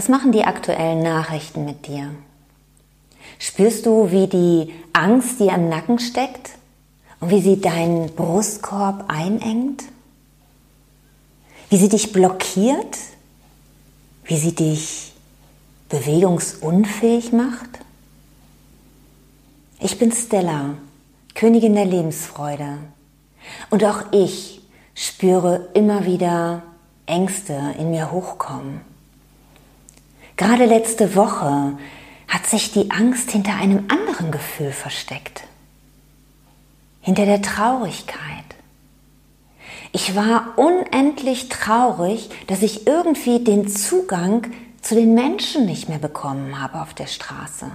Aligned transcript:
Was 0.00 0.08
machen 0.08 0.32
die 0.32 0.44
aktuellen 0.44 1.02
Nachrichten 1.02 1.66
mit 1.66 1.86
dir? 1.86 2.08
Spürst 3.38 3.84
du, 3.84 4.10
wie 4.10 4.28
die 4.28 4.72
Angst 4.94 5.38
dir 5.38 5.52
im 5.52 5.68
Nacken 5.68 5.98
steckt 5.98 6.52
und 7.20 7.28
wie 7.28 7.42
sie 7.42 7.60
deinen 7.60 8.06
Brustkorb 8.14 9.04
einengt? 9.08 9.82
Wie 11.68 11.76
sie 11.76 11.90
dich 11.90 12.12
blockiert? 12.12 12.96
Wie 14.24 14.38
sie 14.38 14.54
dich 14.54 15.12
bewegungsunfähig 15.90 17.32
macht? 17.32 17.68
Ich 19.80 19.98
bin 19.98 20.12
Stella, 20.12 20.76
Königin 21.34 21.74
der 21.74 21.84
Lebensfreude. 21.84 22.78
Und 23.68 23.84
auch 23.84 24.04
ich 24.12 24.62
spüre 24.94 25.68
immer 25.74 26.06
wieder 26.06 26.62
Ängste 27.04 27.74
in 27.78 27.90
mir 27.90 28.10
hochkommen. 28.10 28.89
Gerade 30.40 30.64
letzte 30.64 31.16
Woche 31.16 31.76
hat 32.26 32.46
sich 32.46 32.72
die 32.72 32.90
Angst 32.90 33.30
hinter 33.30 33.56
einem 33.56 33.84
anderen 33.88 34.30
Gefühl 34.30 34.72
versteckt. 34.72 35.42
Hinter 37.02 37.26
der 37.26 37.42
Traurigkeit. 37.42 38.16
Ich 39.92 40.16
war 40.16 40.54
unendlich 40.56 41.50
traurig, 41.50 42.30
dass 42.46 42.62
ich 42.62 42.86
irgendwie 42.86 43.44
den 43.44 43.68
Zugang 43.68 44.46
zu 44.80 44.94
den 44.94 45.12
Menschen 45.12 45.66
nicht 45.66 45.90
mehr 45.90 45.98
bekommen 45.98 46.58
habe 46.58 46.80
auf 46.80 46.94
der 46.94 47.06
Straße. 47.06 47.70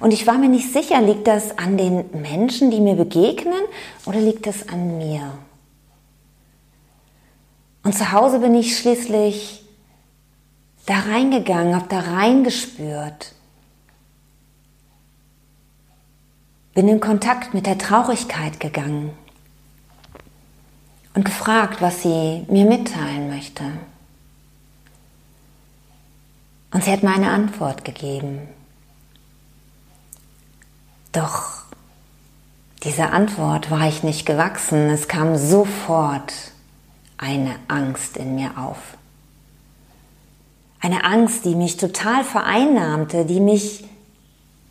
Und 0.00 0.14
ich 0.14 0.26
war 0.26 0.38
mir 0.38 0.48
nicht 0.48 0.72
sicher, 0.72 1.02
liegt 1.02 1.26
das 1.26 1.58
an 1.58 1.76
den 1.76 2.06
Menschen, 2.18 2.70
die 2.70 2.80
mir 2.80 2.94
begegnen, 2.94 3.60
oder 4.06 4.20
liegt 4.20 4.46
das 4.46 4.70
an 4.70 4.96
mir? 4.96 5.32
Und 7.82 7.94
zu 7.94 8.10
Hause 8.10 8.38
bin 8.38 8.54
ich 8.54 8.78
schließlich 8.78 9.63
da 10.86 11.00
reingegangen, 11.00 11.74
habe 11.74 11.88
da 11.88 12.00
reingespürt. 12.00 13.32
Bin 16.74 16.88
in 16.88 17.00
Kontakt 17.00 17.54
mit 17.54 17.66
der 17.66 17.78
Traurigkeit 17.78 18.60
gegangen 18.60 19.12
und 21.14 21.24
gefragt, 21.24 21.80
was 21.80 22.02
sie 22.02 22.44
mir 22.48 22.64
mitteilen 22.64 23.28
möchte. 23.28 23.64
Und 26.72 26.82
sie 26.82 26.90
hat 26.90 27.04
mir 27.04 27.14
eine 27.14 27.30
Antwort 27.30 27.84
gegeben. 27.84 28.48
Doch 31.12 31.62
dieser 32.82 33.12
Antwort 33.12 33.70
war 33.70 33.88
ich 33.88 34.02
nicht 34.02 34.26
gewachsen. 34.26 34.90
Es 34.90 35.06
kam 35.06 35.36
sofort 35.36 36.32
eine 37.16 37.54
Angst 37.68 38.16
in 38.16 38.34
mir 38.34 38.58
auf. 38.58 38.96
Eine 40.84 41.02
Angst, 41.04 41.46
die 41.46 41.54
mich 41.54 41.78
total 41.78 42.24
vereinnahmte, 42.24 43.24
die 43.24 43.40
mich 43.40 43.84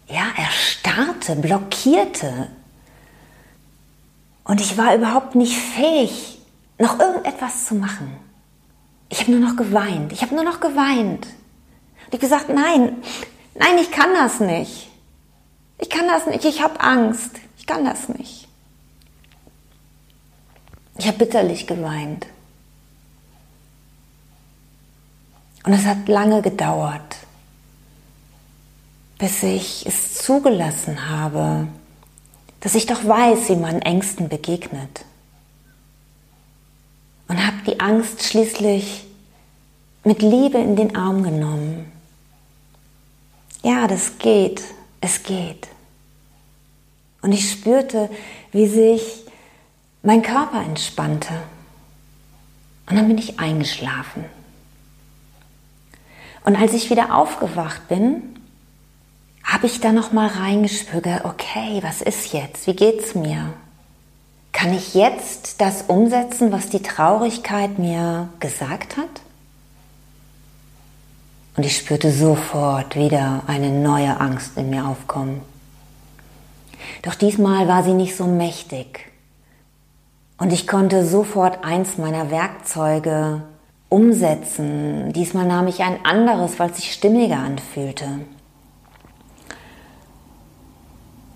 ja 0.07 0.25
erstarrte, 0.38 1.35
blockierte. 1.35 2.50
Und 4.44 4.62
ich 4.62 4.78
war 4.78 4.94
überhaupt 4.94 5.34
nicht 5.34 5.57
fähig, 5.57 6.38
noch 6.78 7.00
irgendetwas 7.00 7.66
zu 7.66 7.73
machen. 7.73 8.16
Ich 9.09 9.22
habe 9.22 9.31
nur 9.31 9.40
noch 9.40 9.56
geweint. 9.56 10.12
Ich 10.12 10.22
habe 10.22 10.35
nur 10.35 10.44
noch 10.44 10.59
geweint. 10.59 11.25
Und 12.06 12.13
ich 12.13 12.19
gesagt, 12.19 12.47
nein, 12.50 12.97
nein, 13.56 13.79
ich 13.81 13.90
kann 13.90 14.13
das 14.13 14.40
nicht. 14.40 14.91
Ich 15.79 15.90
kann 15.90 16.07
das 16.07 16.28
nicht. 16.28 16.46
Ich 16.46 16.62
habe 16.62 16.79
Angst. 16.79 17.31
Ich 17.57 17.66
kann 17.66 17.85
das 17.85 18.07
nicht. 18.07 18.47
Ich 21.00 21.07
habe 21.07 21.18
bitterlich 21.18 21.66
geweint. 21.66 22.28
Und 25.63 25.74
es 25.74 25.85
hat 25.85 26.07
lange 26.07 26.41
gedauert, 26.41 27.16
bis 29.18 29.44
ich 29.44 29.85
es 29.85 30.16
zugelassen 30.16 31.09
habe, 31.09 31.68
dass 32.59 32.75
ich 32.75 32.85
doch 32.85 33.06
weiß, 33.06 33.50
wie 33.50 33.56
man 33.56 33.81
Ängsten 33.81 34.29
begegnet. 34.29 35.06
Und 37.28 37.46
habe 37.46 37.57
die 37.66 37.79
Angst 37.79 38.23
schließlich 38.23 39.06
mit 40.03 40.22
Liebe 40.22 40.57
in 40.57 40.75
den 40.75 40.96
Arm 40.96 41.23
genommen. 41.23 41.91
Ja, 43.63 43.88
das 43.88 44.18
geht, 44.18 44.62
es 45.00 45.23
geht. 45.23 45.69
Und 47.22 47.31
ich 47.31 47.50
spürte, 47.50 48.09
wie 48.52 48.68
sich 48.68 49.23
mein 50.02 50.22
Körper 50.22 50.62
entspannte. 50.62 51.34
Und 52.90 52.97
dann 52.97 53.07
bin 53.07 53.18
ich 53.18 53.40
eingeschlafen. 53.40 54.25
Und 56.43 56.55
als 56.55 56.73
ich 56.73 56.89
wieder 56.89 57.15
aufgewacht 57.15 57.87
bin, 57.87 58.21
habe 59.43 59.67
ich 59.67 59.79
da 59.79 59.91
noch 59.91 60.11
mal 60.11 60.27
reingespürt, 60.27 61.07
okay, 61.23 61.79
was 61.81 62.01
ist 62.01 62.33
jetzt? 62.33 62.67
Wie 62.67 62.75
geht's 62.75 63.15
mir? 63.15 63.53
Kann 64.51 64.73
ich 64.73 64.93
jetzt 64.93 65.61
das 65.61 65.83
umsetzen, 65.83 66.51
was 66.51 66.69
die 66.69 66.81
Traurigkeit 66.81 67.79
mir 67.79 68.29
gesagt 68.39 68.97
hat? 68.97 69.21
Und 71.55 71.65
ich 71.65 71.77
spürte 71.77 72.11
sofort 72.11 72.95
wieder 72.95 73.43
eine 73.47 73.69
neue 73.69 74.19
Angst 74.19 74.57
in 74.57 74.69
mir 74.69 74.85
aufkommen. 74.85 75.41
Doch 77.03 77.15
diesmal 77.15 77.67
war 77.67 77.83
sie 77.83 77.93
nicht 77.93 78.15
so 78.15 78.25
mächtig. 78.25 79.11
Und 80.37 80.51
ich 80.51 80.67
konnte 80.67 81.05
sofort 81.05 81.63
eins 81.63 81.97
meiner 81.97 82.31
Werkzeuge 82.31 83.43
umsetzen. 83.93 85.13
Diesmal 85.13 85.45
nahm 85.45 85.67
ich 85.67 85.81
ein 85.81 86.03
anderes, 86.03 86.57
weil 86.57 86.71
es 86.71 86.77
sich 86.77 86.91
stimmiger 86.91 87.37
anfühlte. 87.37 88.07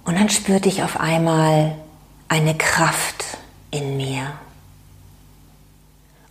Und 0.03 0.17
dann 0.17 0.29
spürte 0.29 0.67
ich 0.67 0.81
auf 0.81 0.99
einmal 0.99 1.75
eine 2.27 2.57
Kraft 2.57 3.25
in 3.69 3.95
mir. 3.97 4.31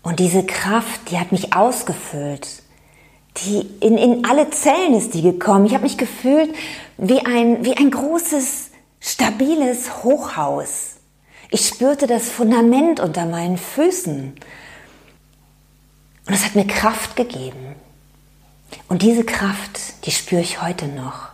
Und 0.02 0.18
diese 0.18 0.44
Kraft, 0.44 1.10
die 1.10 1.20
hat 1.20 1.30
mich 1.30 1.54
ausgefüllt. 1.54 2.62
Die 3.38 3.60
in, 3.80 3.96
in 3.96 4.24
alle 4.24 4.50
Zellen 4.50 4.94
ist 4.94 5.14
die 5.14 5.22
gekommen. 5.22 5.66
Ich 5.66 5.74
habe 5.74 5.84
mich 5.84 5.98
gefühlt 5.98 6.52
wie 6.96 7.20
ein, 7.20 7.64
wie 7.64 7.76
ein 7.76 7.90
großes, 7.90 8.70
stabiles 8.98 10.02
Hochhaus. 10.02 10.96
Ich 11.50 11.68
spürte 11.68 12.08
das 12.08 12.28
Fundament 12.28 12.98
unter 12.98 13.26
meinen 13.26 13.58
Füßen. 13.58 14.34
Und 16.26 16.34
es 16.34 16.44
hat 16.44 16.54
mir 16.54 16.66
Kraft 16.66 17.16
gegeben. 17.16 17.76
Und 18.88 19.02
diese 19.02 19.24
Kraft, 19.24 20.04
die 20.04 20.10
spüre 20.10 20.40
ich 20.40 20.60
heute 20.60 20.88
noch. 20.88 21.28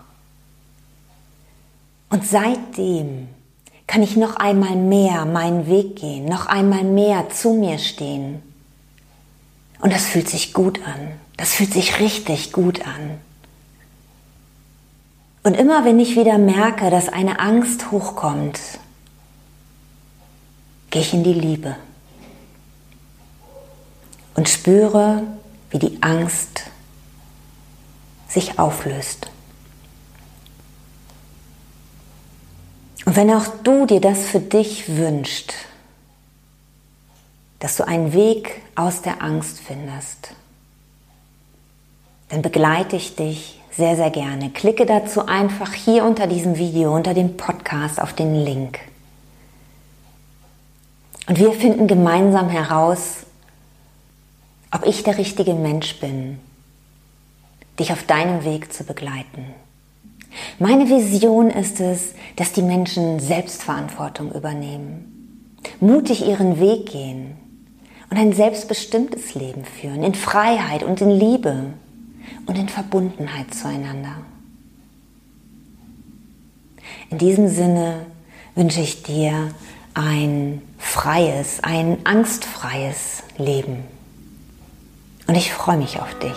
Und 2.11 2.27
seitdem 2.27 3.29
kann 3.87 4.03
ich 4.03 4.17
noch 4.17 4.37
einmal 4.37 4.77
mehr 4.77 5.25
meinen 5.25 5.67
Weg 5.67 5.97
gehen, 5.97 6.27
noch 6.27 6.47
einmal 6.47 6.85
mehr 6.85 7.31
zu 7.31 7.55
mir 7.55 7.79
stehen. 7.79 8.43
Und 9.81 9.93
das 9.93 10.07
fühlt 10.07 10.29
sich 10.29 10.53
gut 10.53 10.81
an. 10.87 11.13
Das 11.37 11.55
fühlt 11.55 11.73
sich 11.73 11.99
richtig 11.99 12.53
gut 12.53 12.87
an. 12.87 13.19
Und 15.43 15.57
immer 15.57 15.85
wenn 15.85 15.99
ich 15.99 16.17
wieder 16.17 16.39
merke, 16.39 16.91
dass 16.91 17.09
eine 17.09 17.41
Angst 17.41 17.91
hochkommt, 17.91 18.61
gehe 20.91 21.03
ich 21.03 21.15
in 21.15 21.25
die 21.25 21.33
Liebe 21.33 21.77
und 24.35 24.49
spüre, 24.49 25.23
wie 25.71 25.79
die 25.79 26.03
Angst 26.03 26.65
sich 28.29 28.59
auflöst. 28.59 29.31
Und 33.05 33.17
wenn 33.17 33.31
auch 33.31 33.47
du 33.63 33.87
dir 33.87 34.01
das 34.01 34.25
für 34.25 34.41
dich 34.41 34.97
wünschst, 34.97 35.55
dass 37.59 37.77
du 37.77 37.87
einen 37.87 38.13
Weg 38.13 38.63
aus 38.75 39.03
der 39.03 39.23
Angst 39.23 39.61
findest, 39.61 40.35
dann 42.29 42.43
begleite 42.43 42.97
ich 42.97 43.15
dich 43.15 43.61
sehr, 43.71 43.97
sehr 43.97 44.11
gerne. 44.11 44.51
Klicke 44.51 44.87
dazu 44.87 45.27
einfach 45.27 45.73
hier 45.73 46.05
unter 46.05 46.27
diesem 46.27 46.57
Video, 46.57 46.95
unter 46.95 47.15
dem 47.15 47.37
Podcast 47.37 48.01
auf 48.01 48.13
den 48.13 48.35
Link. 48.35 48.79
Und 51.27 51.39
wir 51.39 51.53
finden 51.53 51.87
gemeinsam 51.87 52.49
heraus, 52.49 53.25
ob 54.73 54.87
ich 54.87 55.03
der 55.03 55.19
richtige 55.19 55.55
Mensch 55.55 56.01
bin, 56.01 56.39
dich 57.79 57.93
auf 57.93 58.05
deinem 58.05 58.45
Weg 58.45 58.73
zu 58.73 58.85
begleiten. 58.85 59.55
Meine 60.59 60.89
Vision 60.89 61.51
ist 61.51 61.81
es, 61.81 62.15
dass 62.37 62.53
die 62.53 62.63
Menschen 62.63 63.21
Selbstverantwortung 63.21 64.33
übernehmen, 64.33 65.59
mutig 65.81 66.27
ihren 66.27 66.59
Weg 66.59 66.91
gehen 66.91 67.37
und 68.11 68.17
ein 68.17 68.33
selbstbestimmtes 68.33 69.35
Leben 69.35 69.65
führen, 69.65 70.03
in 70.03 70.15
Freiheit 70.15 70.83
und 70.83 71.01
in 71.01 71.11
Liebe 71.11 71.75
und 72.47 72.59
in 72.59 72.69
Verbundenheit 72.69 73.55
zueinander. 73.55 74.17
In 77.11 77.19
diesem 77.19 77.49
Sinne 77.49 78.07
wünsche 78.55 78.81
ich 78.81 79.03
dir 79.03 79.51
ein 79.93 80.63
freies, 80.79 81.61
ein 81.63 81.99
angstfreies 82.05 83.23
Leben. 83.37 83.85
Und 85.33 85.39
ich 85.39 85.51
freue 85.51 85.79
mich 85.79 85.99
auf 85.99 86.15
dich. 86.19 86.37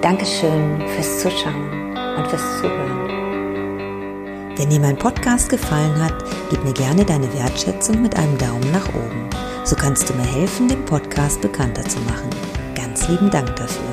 Dankeschön 0.00 0.80
fürs 0.94 1.18
Zuschauen 1.18 1.96
und 2.16 2.24
fürs 2.28 2.60
Zuhören. 2.60 3.08
Wenn 4.56 4.70
dir 4.70 4.78
mein 4.78 4.96
Podcast 4.96 5.48
gefallen 5.48 6.00
hat, 6.00 6.14
gib 6.50 6.62
mir 6.62 6.72
gerne 6.72 7.04
deine 7.04 7.34
Wertschätzung 7.34 8.00
mit 8.00 8.16
einem 8.16 8.38
Daumen 8.38 8.70
nach 8.70 8.88
oben. 8.90 9.28
So 9.64 9.74
kannst 9.74 10.08
du 10.08 10.14
mir 10.14 10.24
helfen, 10.24 10.68
den 10.68 10.84
Podcast 10.84 11.40
bekannter 11.40 11.82
zu 11.82 11.98
machen. 12.02 12.30
Ganz 12.76 13.08
lieben 13.08 13.28
Dank 13.28 13.56
dafür. 13.56 13.90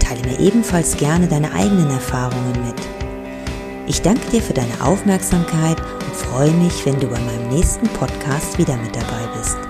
Teile 0.00 0.22
mir 0.22 0.40
ebenfalls 0.40 0.96
gerne 0.96 1.28
deine 1.28 1.52
eigenen 1.52 1.92
Erfahrungen 1.92 2.66
mit. 2.66 2.82
Ich 3.86 4.02
danke 4.02 4.28
dir 4.32 4.42
für 4.42 4.54
deine 4.54 4.80
Aufmerksamkeit 4.82 5.80
und 5.80 6.16
freue 6.16 6.50
mich, 6.50 6.84
wenn 6.84 6.98
du 6.98 7.06
bei 7.06 7.20
meinem 7.20 7.48
nächsten 7.48 7.86
Podcast 7.90 8.58
wieder 8.58 8.76
mit 8.78 8.96
dabei 8.96 9.28
bist. 9.38 9.65